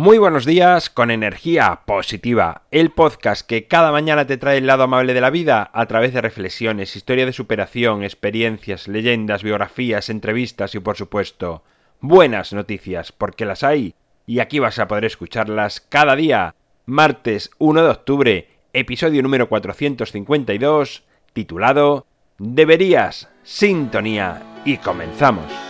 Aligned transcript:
Muy 0.00 0.18
buenos 0.18 0.44
días 0.44 0.90
con 0.90 1.10
energía 1.10 1.80
positiva, 1.84 2.62
el 2.70 2.92
podcast 2.92 3.44
que 3.44 3.66
cada 3.66 3.90
mañana 3.90 4.28
te 4.28 4.36
trae 4.36 4.58
el 4.58 4.66
lado 4.68 4.84
amable 4.84 5.12
de 5.12 5.20
la 5.20 5.30
vida 5.30 5.72
a 5.74 5.86
través 5.86 6.14
de 6.14 6.20
reflexiones, 6.20 6.94
historia 6.94 7.26
de 7.26 7.32
superación, 7.32 8.04
experiencias, 8.04 8.86
leyendas, 8.86 9.42
biografías, 9.42 10.08
entrevistas 10.08 10.76
y 10.76 10.78
por 10.78 10.96
supuesto 10.96 11.64
buenas 12.00 12.52
noticias, 12.52 13.10
porque 13.10 13.44
las 13.44 13.64
hay 13.64 13.96
y 14.24 14.38
aquí 14.38 14.60
vas 14.60 14.78
a 14.78 14.86
poder 14.86 15.04
escucharlas 15.04 15.80
cada 15.80 16.14
día. 16.14 16.54
Martes 16.86 17.50
1 17.58 17.82
de 17.82 17.90
octubre, 17.90 18.48
episodio 18.72 19.20
número 19.20 19.48
452, 19.48 21.02
titulado 21.32 22.06
Deberías, 22.38 23.28
sintonía 23.42 24.60
y 24.64 24.76
comenzamos. 24.76 25.67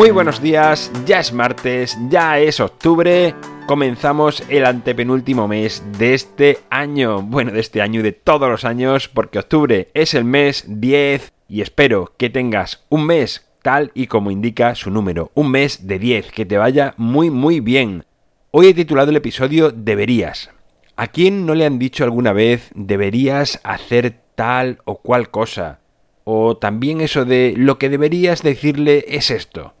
Muy 0.00 0.12
buenos 0.12 0.40
días, 0.40 0.90
ya 1.04 1.20
es 1.20 1.30
martes, 1.34 1.98
ya 2.08 2.38
es 2.38 2.58
octubre, 2.58 3.34
comenzamos 3.66 4.42
el 4.48 4.64
antepenúltimo 4.64 5.46
mes 5.46 5.84
de 5.98 6.14
este 6.14 6.60
año, 6.70 7.20
bueno, 7.20 7.52
de 7.52 7.60
este 7.60 7.82
año 7.82 8.00
y 8.00 8.04
de 8.04 8.12
todos 8.12 8.48
los 8.48 8.64
años, 8.64 9.08
porque 9.08 9.40
octubre 9.40 9.90
es 9.92 10.14
el 10.14 10.24
mes 10.24 10.64
10 10.66 11.34
y 11.48 11.60
espero 11.60 12.14
que 12.16 12.30
tengas 12.30 12.82
un 12.88 13.04
mes 13.04 13.46
tal 13.60 13.90
y 13.92 14.06
como 14.06 14.30
indica 14.30 14.74
su 14.74 14.90
número, 14.90 15.32
un 15.34 15.50
mes 15.50 15.86
de 15.86 15.98
10, 15.98 16.32
que 16.32 16.46
te 16.46 16.56
vaya 16.56 16.94
muy 16.96 17.28
muy 17.28 17.60
bien. 17.60 18.06
Hoy 18.52 18.68
he 18.68 18.74
titulado 18.74 19.10
el 19.10 19.18
episodio 19.18 19.70
Deberías. 19.70 20.48
¿A 20.96 21.08
quién 21.08 21.44
no 21.44 21.54
le 21.54 21.66
han 21.66 21.78
dicho 21.78 22.04
alguna 22.04 22.32
vez 22.32 22.70
deberías 22.74 23.60
hacer 23.64 24.14
tal 24.34 24.78
o 24.86 25.02
cual 25.02 25.30
cosa? 25.30 25.80
O 26.24 26.56
también 26.56 27.02
eso 27.02 27.26
de 27.26 27.52
lo 27.54 27.76
que 27.76 27.90
deberías 27.90 28.42
decirle 28.42 29.04
es 29.06 29.30
esto. 29.30 29.74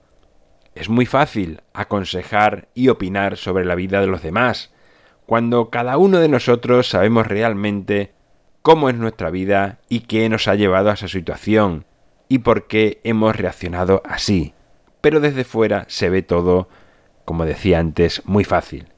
Es 0.74 0.88
muy 0.88 1.06
fácil 1.06 1.60
aconsejar 1.72 2.68
y 2.74 2.88
opinar 2.88 3.36
sobre 3.36 3.64
la 3.64 3.74
vida 3.74 4.00
de 4.00 4.06
los 4.06 4.22
demás, 4.22 4.72
cuando 5.26 5.70
cada 5.70 5.96
uno 5.98 6.18
de 6.18 6.28
nosotros 6.28 6.88
sabemos 6.88 7.26
realmente 7.26 8.12
cómo 8.62 8.88
es 8.88 8.96
nuestra 8.96 9.30
vida 9.30 9.80
y 9.88 10.00
qué 10.00 10.28
nos 10.28 10.48
ha 10.48 10.54
llevado 10.54 10.90
a 10.90 10.94
esa 10.94 11.08
situación 11.08 11.86
y 12.28 12.38
por 12.38 12.66
qué 12.66 13.00
hemos 13.04 13.34
reaccionado 13.36 14.02
así. 14.04 14.54
Pero 15.00 15.20
desde 15.20 15.44
fuera 15.44 15.84
se 15.88 16.10
ve 16.10 16.22
todo, 16.22 16.68
como 17.24 17.46
decía 17.46 17.78
antes, 17.78 18.22
muy 18.24 18.44
fácil. 18.44 18.88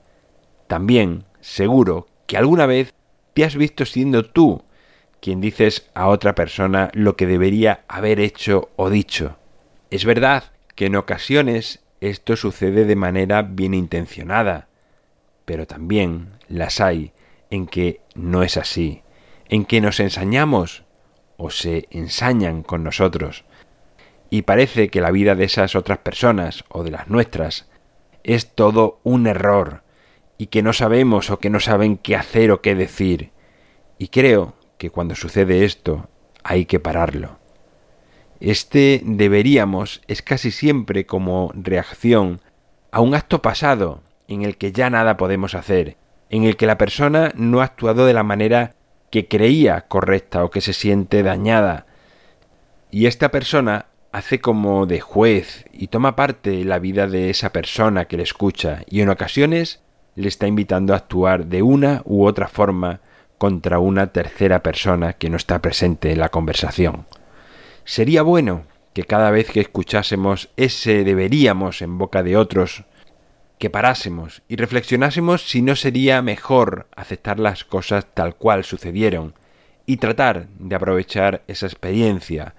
También, 0.67 1.25
seguro 1.41 2.07
que 2.27 2.37
alguna 2.37 2.67
vez 2.67 2.95
te 3.35 3.45
has 3.45 3.57
visto 3.57 3.87
siendo 3.87 4.25
tú 4.25 4.63
quien 5.21 5.41
dices 5.41 5.91
a 5.95 6.09
otra 6.09 6.35
persona 6.35 6.91
lo 6.95 7.17
que 7.17 7.27
debería 7.27 7.85
haber 7.89 8.21
hecho 8.21 8.71
o 8.77 8.91
dicho. 8.91 9.37
Es 9.91 10.05
verdad 10.05 10.52
que 10.75 10.87
en 10.87 10.97
ocasiones 10.97 11.81
esto 12.01 12.37
sucede 12.37 12.85
de 12.85 12.97
manera 12.97 13.43
bien 13.43 13.75
intencionada, 13.75 14.69
pero 15.45 15.67
también 15.67 16.33
las 16.49 16.81
hay 16.81 17.13
en 17.51 17.67
que 17.67 18.01
no 18.15 18.43
es 18.43 18.57
así, 18.57 19.03
en 19.49 19.65
que 19.65 19.81
nos 19.81 20.01
ensañamos 20.01 20.85
o 21.37 21.51
se 21.51 21.87
ensañan 21.91 22.63
con 22.63 22.83
nosotros. 22.83 23.45
Y 24.31 24.43
parece 24.43 24.89
que 24.89 25.01
la 25.01 25.11
vida 25.11 25.35
de 25.35 25.45
esas 25.45 25.77
otras 25.77 25.99
personas 25.99 26.65
o 26.71 26.83
de 26.83 26.91
las 26.91 27.09
nuestras 27.09 27.69
es 28.25 28.55
todo 28.55 29.01
un 29.03 29.27
error 29.27 29.83
y 30.39 30.47
que 30.47 30.63
no 30.63 30.73
sabemos 30.73 31.31
o 31.31 31.39
que 31.39 31.51
no 31.51 31.61
saben 31.61 31.99
qué 31.99 32.17
hacer 32.17 32.51
o 32.51 32.63
qué 32.63 32.75
decir. 32.75 33.31
Y 33.99 34.09
creo 34.09 34.55
que 34.79 34.91
cuando 34.91 35.15
sucede 35.15 35.65
esto 35.65 36.09
hay 36.43 36.65
que 36.65 36.81
pararlo. 36.81 37.42
Este 38.43 39.03
deberíamos 39.05 40.03
es 40.09 40.21
casi 40.21 40.51
siempre 40.51 41.07
como 41.07 41.53
reacción 41.55 42.41
a 42.91 43.01
un 43.01 43.15
acto 43.15 43.41
pasado 43.41 44.01
en 44.27 44.43
el 44.43 44.57
que 44.57 44.73
ya 44.73 44.91
nada 44.91 45.17
podemos 45.17 45.55
hacer, 45.55 45.97
en 46.29 46.43
el 46.43 46.57
que 46.57 46.67
la 46.67 46.77
persona 46.77 47.31
no 47.37 47.61
ha 47.61 47.67
actuado 47.67 48.05
de 48.05 48.15
la 48.15 48.25
manera 48.25 48.75
que 49.11 49.29
creía 49.29 49.83
correcta 49.83 50.43
o 50.43 50.51
que 50.51 50.61
se 50.61 50.73
siente 50.73 51.23
dañada. 51.23 51.87
Y 52.91 53.07
esta 53.07 53.31
persona 53.31 53.87
hace 54.11 54.41
como 54.41 54.87
de 54.87 54.99
juez 54.99 55.65
y 55.73 55.87
toma 55.87 56.17
parte 56.17 56.63
en 56.63 56.69
la 56.69 56.81
vida 56.81 57.07
de 57.07 57.31
esa 57.31 57.53
persona 57.53 58.07
que 58.07 58.17
le 58.17 58.25
escucha 58.25 58.81
y 58.89 59.03
en 59.03 59.11
ocasiones 59.11 59.83
le 60.17 60.27
está 60.27 60.49
invitando 60.49 60.95
a 60.95 60.97
actuar 60.97 61.47
de 61.47 61.63
una 61.63 62.03
u 62.05 62.27
otra 62.27 62.49
forma 62.49 63.03
contra 63.39 63.79
una 63.79 64.09
tercera 64.09 64.65
persona 64.65 65.13
que 65.13 65.31
no 65.31 65.37
está 65.37 65.63
presente 65.63 66.11
en 66.11 66.19
la 66.19 66.31
conversación. 66.31 67.07
Sería 67.85 68.23
bueno 68.23 68.65
que 68.93 69.05
cada 69.05 69.31
vez 69.31 69.51
que 69.51 69.61
escuchásemos 69.61 70.51
ese 70.57 71.05
deberíamos 71.05 71.83
en 71.83 71.99
boca 71.99 72.23
de 72.23 72.37
otros, 72.37 72.85
que 73.59 73.71
parásemos 73.71 74.43
y 74.49 74.57
reflexionásemos 74.57 75.49
si 75.49 75.63
no 75.63 75.77
sería 75.77 76.21
mejor 76.21 76.89
aceptar 76.97 77.39
las 77.39 77.65
cosas 77.65 78.07
tal 78.13 78.35
cual 78.35 78.65
sucedieron 78.65 79.35
y 79.87 79.99
tratar 79.99 80.49
de 80.59 80.75
aprovechar 80.75 81.43
esa 81.47 81.67
experiencia 81.67 82.55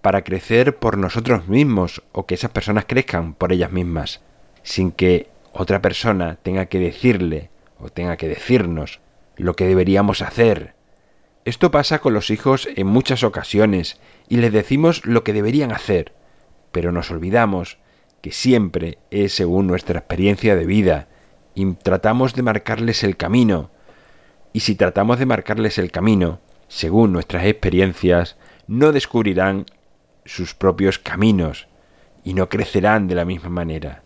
para 0.00 0.24
crecer 0.24 0.76
por 0.76 0.96
nosotros 0.96 1.48
mismos 1.48 2.02
o 2.12 2.26
que 2.26 2.34
esas 2.34 2.50
personas 2.50 2.86
crezcan 2.86 3.34
por 3.34 3.52
ellas 3.52 3.72
mismas, 3.72 4.20
sin 4.62 4.90
que 4.92 5.28
otra 5.52 5.82
persona 5.82 6.38
tenga 6.42 6.66
que 6.66 6.78
decirle 6.78 7.50
o 7.78 7.90
tenga 7.90 8.16
que 8.16 8.28
decirnos 8.28 9.00
lo 9.36 9.54
que 9.54 9.66
deberíamos 9.66 10.22
hacer. 10.22 10.74
Esto 11.48 11.70
pasa 11.70 12.00
con 12.00 12.12
los 12.12 12.28
hijos 12.28 12.68
en 12.76 12.86
muchas 12.86 13.24
ocasiones 13.24 13.98
y 14.28 14.36
les 14.36 14.52
decimos 14.52 15.06
lo 15.06 15.24
que 15.24 15.32
deberían 15.32 15.72
hacer, 15.72 16.12
pero 16.72 16.92
nos 16.92 17.10
olvidamos 17.10 17.78
que 18.20 18.32
siempre 18.32 18.98
es 19.10 19.34
según 19.34 19.66
nuestra 19.66 20.00
experiencia 20.00 20.56
de 20.56 20.66
vida 20.66 21.08
y 21.54 21.72
tratamos 21.72 22.34
de 22.34 22.42
marcarles 22.42 23.02
el 23.02 23.16
camino. 23.16 23.70
Y 24.52 24.60
si 24.60 24.74
tratamos 24.74 25.18
de 25.18 25.24
marcarles 25.24 25.78
el 25.78 25.90
camino, 25.90 26.40
según 26.68 27.14
nuestras 27.14 27.46
experiencias, 27.46 28.36
no 28.66 28.92
descubrirán 28.92 29.64
sus 30.26 30.54
propios 30.54 30.98
caminos 30.98 31.66
y 32.24 32.34
no 32.34 32.50
crecerán 32.50 33.08
de 33.08 33.14
la 33.14 33.24
misma 33.24 33.48
manera, 33.48 34.02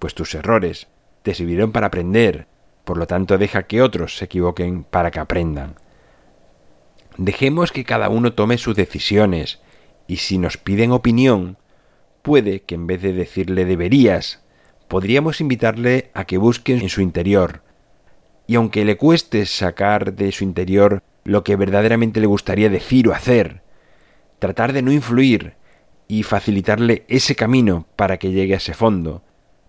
pues 0.00 0.12
tus 0.14 0.34
errores 0.34 0.88
te 1.22 1.34
sirvieron 1.34 1.70
para 1.70 1.86
aprender, 1.86 2.48
por 2.84 2.96
lo 2.96 3.06
tanto 3.06 3.38
deja 3.38 3.68
que 3.68 3.80
otros 3.80 4.16
se 4.16 4.24
equivoquen 4.24 4.82
para 4.82 5.12
que 5.12 5.20
aprendan. 5.20 5.76
Dejemos 7.16 7.72
que 7.72 7.84
cada 7.84 8.08
uno 8.08 8.32
tome 8.32 8.58
sus 8.58 8.76
decisiones, 8.76 9.60
y 10.06 10.16
si 10.16 10.38
nos 10.38 10.56
piden 10.56 10.92
opinión, 10.92 11.58
puede 12.22 12.62
que 12.62 12.74
en 12.74 12.86
vez 12.86 13.02
de 13.02 13.12
decirle 13.12 13.64
deberías, 13.64 14.42
podríamos 14.88 15.40
invitarle 15.40 16.10
a 16.14 16.24
que 16.24 16.38
busque 16.38 16.74
en 16.74 16.88
su 16.88 17.00
interior. 17.00 17.62
Y 18.46 18.56
aunque 18.56 18.84
le 18.84 18.96
cueste 18.96 19.46
sacar 19.46 20.14
de 20.14 20.32
su 20.32 20.44
interior 20.44 21.02
lo 21.24 21.44
que 21.44 21.56
verdaderamente 21.56 22.20
le 22.20 22.26
gustaría 22.26 22.68
decir 22.68 23.08
o 23.08 23.12
hacer, 23.12 23.62
tratar 24.38 24.72
de 24.72 24.82
no 24.82 24.90
influir 24.90 25.54
y 26.08 26.24
facilitarle 26.24 27.04
ese 27.08 27.36
camino 27.36 27.86
para 27.94 28.18
que 28.18 28.32
llegue 28.32 28.54
a 28.54 28.56
ese 28.56 28.74
fondo, 28.74 29.22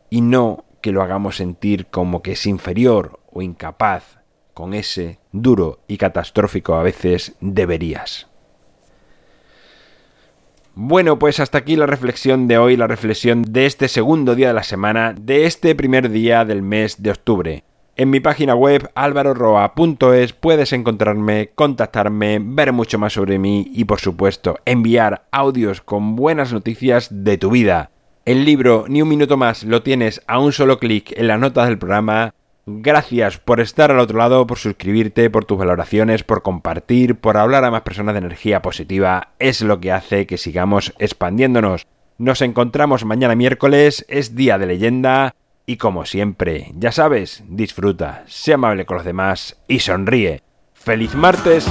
y 0.10 0.22
no 0.22 0.66
que 0.82 0.92
lo 0.92 1.04
hagamos 1.04 1.38
sentir 1.38 1.86
como 1.88 2.24
que 2.24 2.32
es 2.32 2.46
inferior 2.48 3.20
o 3.32 3.42
incapaz 3.42 4.21
con 4.54 4.74
ese 4.74 5.20
duro 5.32 5.80
y 5.88 5.98
catastrófico 5.98 6.76
a 6.76 6.84
veces 6.84 7.36
deberías. 7.42 8.28
Bueno, 10.74 11.20
pues 11.20 11.40
hasta 11.42 11.58
aquí 11.58 11.76
la 11.76 11.86
reflexión 11.86 12.48
de 12.48 12.58
hoy, 12.58 12.78
la 12.78 12.88
reflexión 12.88 13.44
de 13.44 13.66
este 13.66 13.90
segundo 13.90 14.36
día 14.36 14.48
de 14.48 14.54
la 14.54 14.64
semana, 14.64 15.14
de 15.14 15.46
este 15.46 15.76
primer 15.76 16.10
día 16.10 16.46
del 16.46 16.62
mes 16.62 17.04
de 17.04 17.12
octubre. 17.12 17.64
En 17.98 18.10
mi 18.10 18.22
página 18.22 18.56
web 18.56 18.90
alvaroroa.es 18.96 20.32
puedes 20.32 20.72
encontrarme, 20.72 21.52
contactarme, 21.56 22.40
ver 22.42 22.72
mucho 22.72 22.98
más 22.98 23.14
sobre 23.14 23.38
mí 23.38 23.70
y 23.74 23.84
por 23.84 24.00
supuesto 24.00 24.60
enviar 24.64 25.26
audios 25.32 25.82
con 25.82 26.16
buenas 26.16 26.54
noticias 26.54 27.10
de 27.12 27.38
tu 27.38 27.52
vida. 27.52 27.92
El 28.24 28.46
libro 28.46 28.86
Ni 28.88 29.02
un 29.02 29.10
minuto 29.10 29.36
más 29.36 29.64
lo 29.64 29.84
tienes 29.84 30.22
a 30.26 30.40
un 30.40 30.54
solo 30.54 30.80
clic 30.80 31.12
en 31.18 31.28
las 31.28 31.40
notas 31.40 31.68
del 31.68 31.78
programa 31.78 32.34
Gracias 32.66 33.38
por 33.40 33.60
estar 33.60 33.90
al 33.92 34.00
otro 34.00 34.20
lado, 34.20 34.46
por 34.46 34.60
suscribirte, 34.60 35.30
por 35.30 35.46
tus 35.46 35.58
valoraciones, 35.58 36.24
por 36.24 36.44
compartir, 36.44 37.16
por 37.16 37.38
hablar 37.38 37.66
a 37.66 37.72
más 37.72 37.82
personas 37.82 38.14
de 38.14 38.20
energía 38.20 38.62
positiva. 38.62 39.30
Es 39.40 39.62
lo 39.62 39.80
que 39.80 39.92
hace 39.92 40.28
que 40.28 40.38
sigamos 40.38 40.94
expandiéndonos. 41.00 41.88
Nos 42.18 42.42
encontramos 42.42 43.04
mañana 43.04 43.36
miércoles, 43.36 44.06
es 44.08 44.36
día 44.36 44.60
de 44.60 44.68
leyenda. 44.68 45.34
Y 45.66 45.78
como 45.78 46.06
siempre, 46.06 46.72
ya 46.76 46.92
sabes, 46.92 47.44
disfruta, 47.48 48.24
sea 48.28 48.56
amable 48.56 48.86
con 48.86 48.98
los 48.98 49.06
demás 49.06 49.58
y 49.68 49.80
sonríe. 49.80 50.44
¡Feliz 50.74 51.16
martes! 51.16 51.68